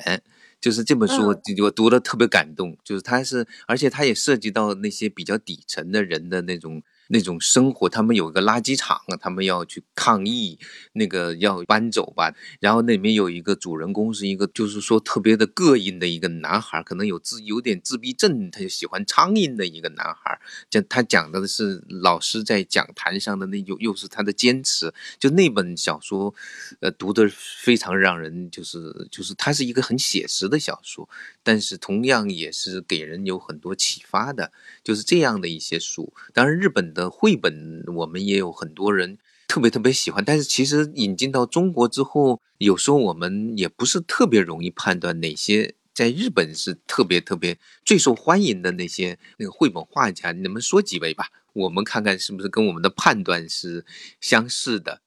[0.59, 6.83] 就是这本书我我读的特别感动，就是它是，而且它也涉及到那些比较底层的人的那种。
[7.13, 10.61] 那种生活，他们有一个垃圾场，他们要去抗议，
[10.93, 12.33] 那个要搬走吧。
[12.61, 20.41] 然后那里面有一个主人公，是一个就是说特别的膈应的一个男孩，可能有自有点自闭症，他就喜欢苍蝇的一个男孩。
[20.71, 24.95] 讲他讲的是老师在讲坛上的那又又是他的坚持。
[25.19, 26.33] 就那本小说，
[26.79, 31.09] 呃，读的非常让人就是就是它是一个很写实的小说，
[31.43, 34.53] 但是同样也是给人有很多启发的，
[34.85, 36.13] 就是这样的一些书。
[36.33, 37.00] 当然日本的。
[37.01, 39.17] 呃，绘本我们也有很多人
[39.49, 53.87] 特别特别喜欢，但是其实引进到中国之后，有时候我们也不是特别容易判断哪些在日本是特别特别最受欢迎的那些那个绘本画家，你们说几位吧，我们看看是不是跟我们的判断是
[54.21, 55.01] 相似的。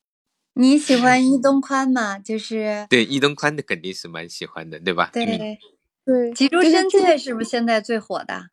[0.56, 2.18] 你喜欢伊东宽吗？
[2.18, 5.12] 就是 对伊东宽的肯定是蛮喜欢的，对吧？
[5.14, 5.60] 对
[6.06, 8.50] 对，吉竹伸介是不是现在最火的？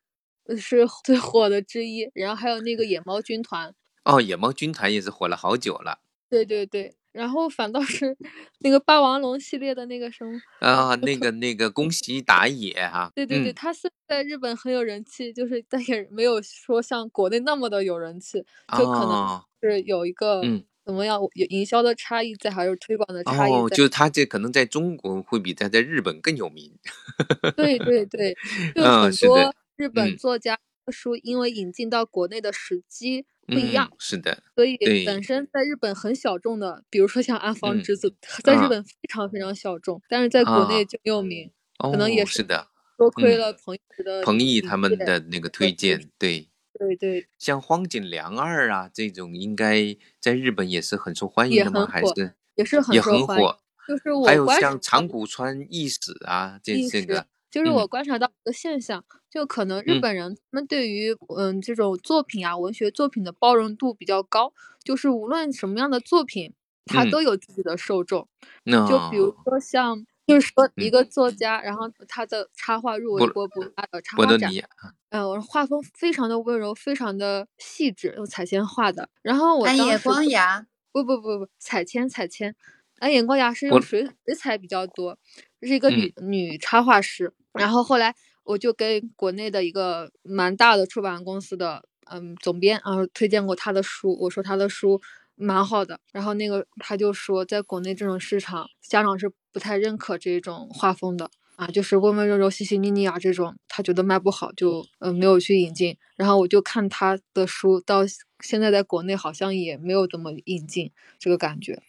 [0.57, 3.73] 是最火的之一，然后还有那个野猫军团
[4.03, 5.99] 哦，野猫军团也是火了好久了。
[6.29, 8.17] 对对对，然后反倒是
[8.59, 18.43] 那个霸王龙系列的那个什么啊，那个那个恭喜打野哈，对对对，他是在日本很有人气，就是但也没有说像国内那么的有人气，
[18.77, 26.73] 就可能是有一个嗯怎么样有营销的差异在，还有推广的差异在，就是他这可能在中国会比他在日本更有名。
[27.57, 28.33] 对对对，
[28.73, 29.53] 就很多。
[29.81, 51.87] 日本作家的书因为引进到国内的时机不一样，是的，所以本身在日本很小众的，比如说像阿房之子，在日本非常非常小众，但是在国内就有名，可能也是的，多亏了朋友的彭毅他们的那个推荐，对对对，像荒井良二啊这种，应该在日本也是很受欢迎的吗？
[51.87, 53.57] 还是也是很也很火，
[53.87, 57.25] 就是我还有像长谷川义史啊，这这个。
[57.51, 66.53] 就是我观察到一个现象，就可能日本人他们对于嗯这种作品啊文学作品的包容度比较高，就是无论什么样的作品，
[66.85, 68.27] 它都有自己的受众。
[68.87, 74.49] 就比如说像，就是说一个作家，然后他的插画入围过博的插画展，
[75.09, 79.09] 嗯，画风非常的温柔，非常的细致，用彩铅画的。
[79.21, 82.55] 然后我安野光牙，不不不不，彩铅彩铅，
[82.99, 85.17] 安野光雅是用水水彩比较多，
[85.59, 87.33] 这是一个女女插画师。
[87.53, 95.01] 然后后来我就跟国内的一个蛮大的出版公司的嗯总编，啊推荐过他的书，我说他的书
[95.35, 95.99] 蛮好的。
[96.11, 105.97] 然后那个他就说，在国内这种市场，家长是不太认可这种画风的啊，就是温温柔柔、细细腻腻啊这种，他觉得卖不好，就嗯没有去引进。
[106.15, 108.01] 然后我就看他的书，到
[108.39, 111.81] 现在在国内好像也没有怎么引进这个感觉。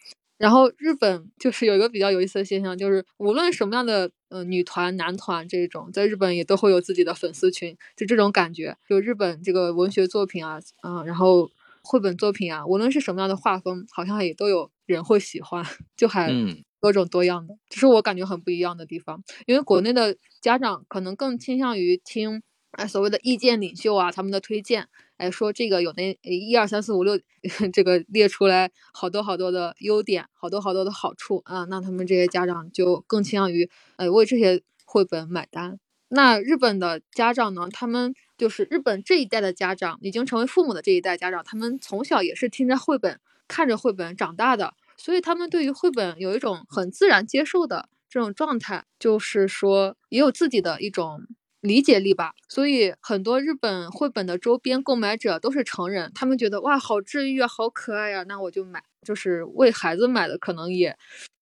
[0.43, 8.75] 然后日本就是有一个比较有意思的现象，就是无论什么样的呃女团、男团这种，在日本也都会有自己的粉丝群，就这种感觉。
[8.89, 11.49] 就日本这个文学作品啊，嗯，然后
[11.81, 15.65] 绘本作品啊，无论是什么样的画风，好像也都有人会喜欢，
[15.95, 19.23] 就还嗯多种多样的，这是我感觉很不一样的地方。
[19.45, 27.19] 因为国内的家长可能更倾向于听哎所谓的意见领袖啊他们的推荐，哎说这个有那一二三四五六
[27.73, 35.79] 这个列出来好多好多的优点，好多好多的好处啊，那他们这些家长就更倾向于呃为这些绘本买单。
[36.09, 37.67] 那日本的家长呢？
[37.71, 51.25] 他们就是日本这一代的家长，已经成为父母的这一代家长，他们从小也是听着绘本、看着绘本长大的，所以他们对于绘本有一种很自然接受的这种状态，就是说也有自己的一种
[51.63, 52.33] 理解力吧。
[52.49, 58.83] 所以很多日本绘本的周边购买者都是成人，他们觉得哇好治愈啊，好可爱呀、那我就买。
[59.01, 60.95] 就是为孩子买的，可能也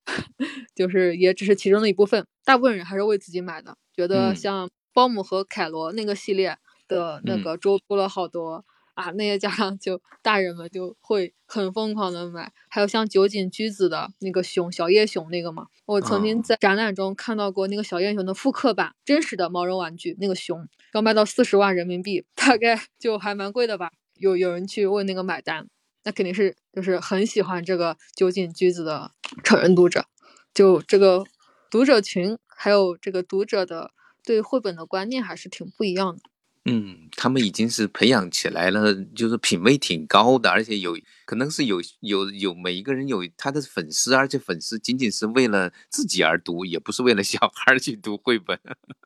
[0.73, 3.75] 就是也只是其中的一部分，大部分人还是为自己买的。
[3.95, 6.57] 觉得嗯像包姆和凯罗那个系列
[6.87, 12.51] 的那嗯个周出了好多、啊，那些家长就大人们就会很疯狂的买。
[12.69, 23.91] 还有像酒井居子的那个熊小叶熊那个嘛，我曾经哦在展览中看到过那个小叶熊的复刻版，真实的毛绒玩具，那个熊要卖到四十万人民币，大概 就还蛮贵的吧。
[24.15, 25.67] 有有人去为那个买单，
[26.03, 29.11] 那肯定是就是很喜欢这个酒井居子的
[29.43, 30.05] 成人读者，
[30.53, 31.23] 就这个
[31.69, 33.91] 读者群还有这个读者的
[34.23, 36.21] 对绘本的观念还是挺不一样的。
[36.65, 40.95] 嗯，他们已经是培养起来了，就是品味挺高的，而且有
[41.25, 48.59] 可能是有有有每一个人有他的粉丝，而且粉丝仅仅是为了自己而读，也不是为了小孩儿去读绘本，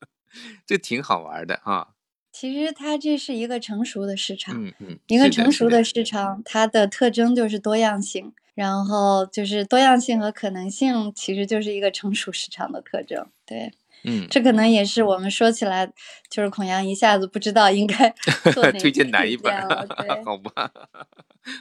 [0.67, 1.95] 这挺好玩的哈。
[2.33, 13.25] 其实它这是一个成熟的市场，嗯嗯，一个成熟的市场，它的特征就是多样性，然后就是多样性和可能性，其实就是一个成熟市场的特征。
[13.45, 13.71] 对，
[14.05, 15.91] 嗯，这可能也是我们说起来，
[16.29, 18.13] 就是孔阳一下子不知道应该
[18.53, 19.53] 做推荐哪一本
[20.23, 20.71] 好吧，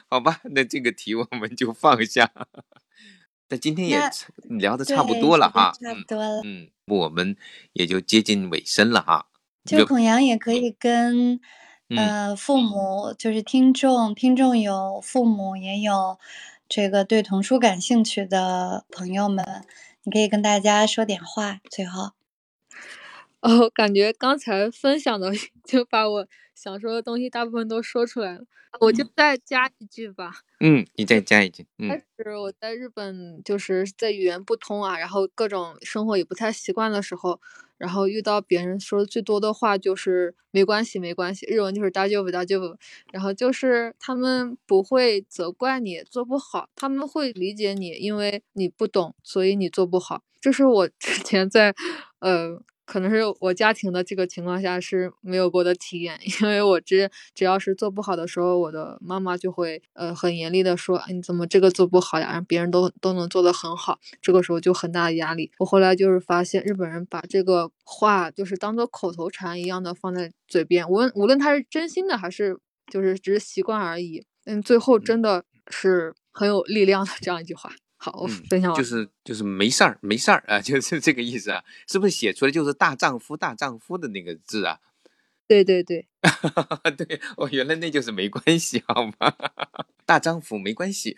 [0.09, 2.31] 好吧，那这个题我们就放下。
[3.51, 4.01] 那今天也
[4.59, 6.41] 聊的差不多了哈，差不嗯多了。
[6.45, 7.37] 嗯，我们
[7.75, 9.27] 也就接近尾声了哈。
[9.65, 11.41] 就孔阳也可以跟
[11.89, 16.19] 嗯呃父母，就是听众，听众有父母也有
[16.69, 19.45] 这个对童书感兴趣的朋友们，
[20.05, 21.61] 你可以跟大家说点话。
[21.71, 22.13] 最后，
[23.45, 25.31] 哦，感觉刚才分享的
[25.65, 28.45] 就把我想说的东西大部分都说出来了，
[28.81, 30.33] 我就再加一句吧。
[30.61, 37.39] 嗯，你再加一句，开嗯始我在日本就是在语言不通啊，然后各种生活也不太习惯的时候，
[37.77, 42.79] 然后遇到别人说的最多的话就是没关系没关系，日文就是大丈夫大丈夫，
[43.13, 50.23] 然后就是他们不会责怪你做不好，他们会理解你，因为你不懂，所以你做不好。
[50.41, 51.75] 这是我之前在
[52.21, 52.63] 呃。
[52.87, 62.33] 可能是我家庭的这个情况下是没有过的体验， 因为我只只要是做不好的时候，我的妈妈就会呃很严厉的说，哎，你怎么这个做不好呀？
[62.33, 65.51] 让别人都都能做得很好，这个时候就很大的压力。
[65.59, 72.59] 我后来就是发现，日本人把这个话就是当做口头禅一样的放在嘴边，无论无论他是真心的还是
[72.93, 77.73] 就是只是习惯而已，嗯，最后真的是很有力量的这样一句话。
[78.05, 78.77] 好，我嗯分享完。
[78.77, 84.79] 就是就是没事儿没事儿啊， 就是这个意思啊，是不是写出来就是大丈夫大丈夫的那个字啊？
[85.49, 86.07] 对 对对，
[86.99, 89.33] 对，哦，原来那就是没关系，好吗？
[90.05, 91.17] 大丈夫没关系，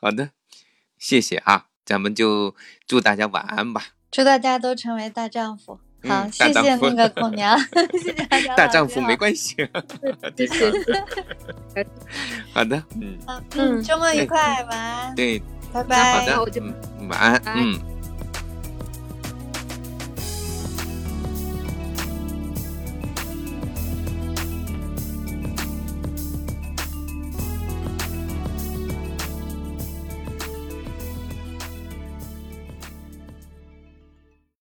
[0.00, 0.30] 好的，
[0.98, 2.54] 谢谢啊，咱们就
[2.86, 3.86] 祝大家晚安吧。
[4.12, 5.80] 祝大家都成为大丈夫。
[6.06, 7.58] 好，嗯谢谢那个孔娘，
[7.92, 8.54] 谢谢大家。
[8.54, 9.56] 大丈夫没关系，
[10.36, 10.72] 谢谢。
[12.52, 13.18] 好的，嗯
[13.56, 15.42] 嗯，周末愉快，晚安，对，
[15.72, 16.20] 拜拜。
[16.20, 17.78] 好的我就，嗯，晚安，嗯。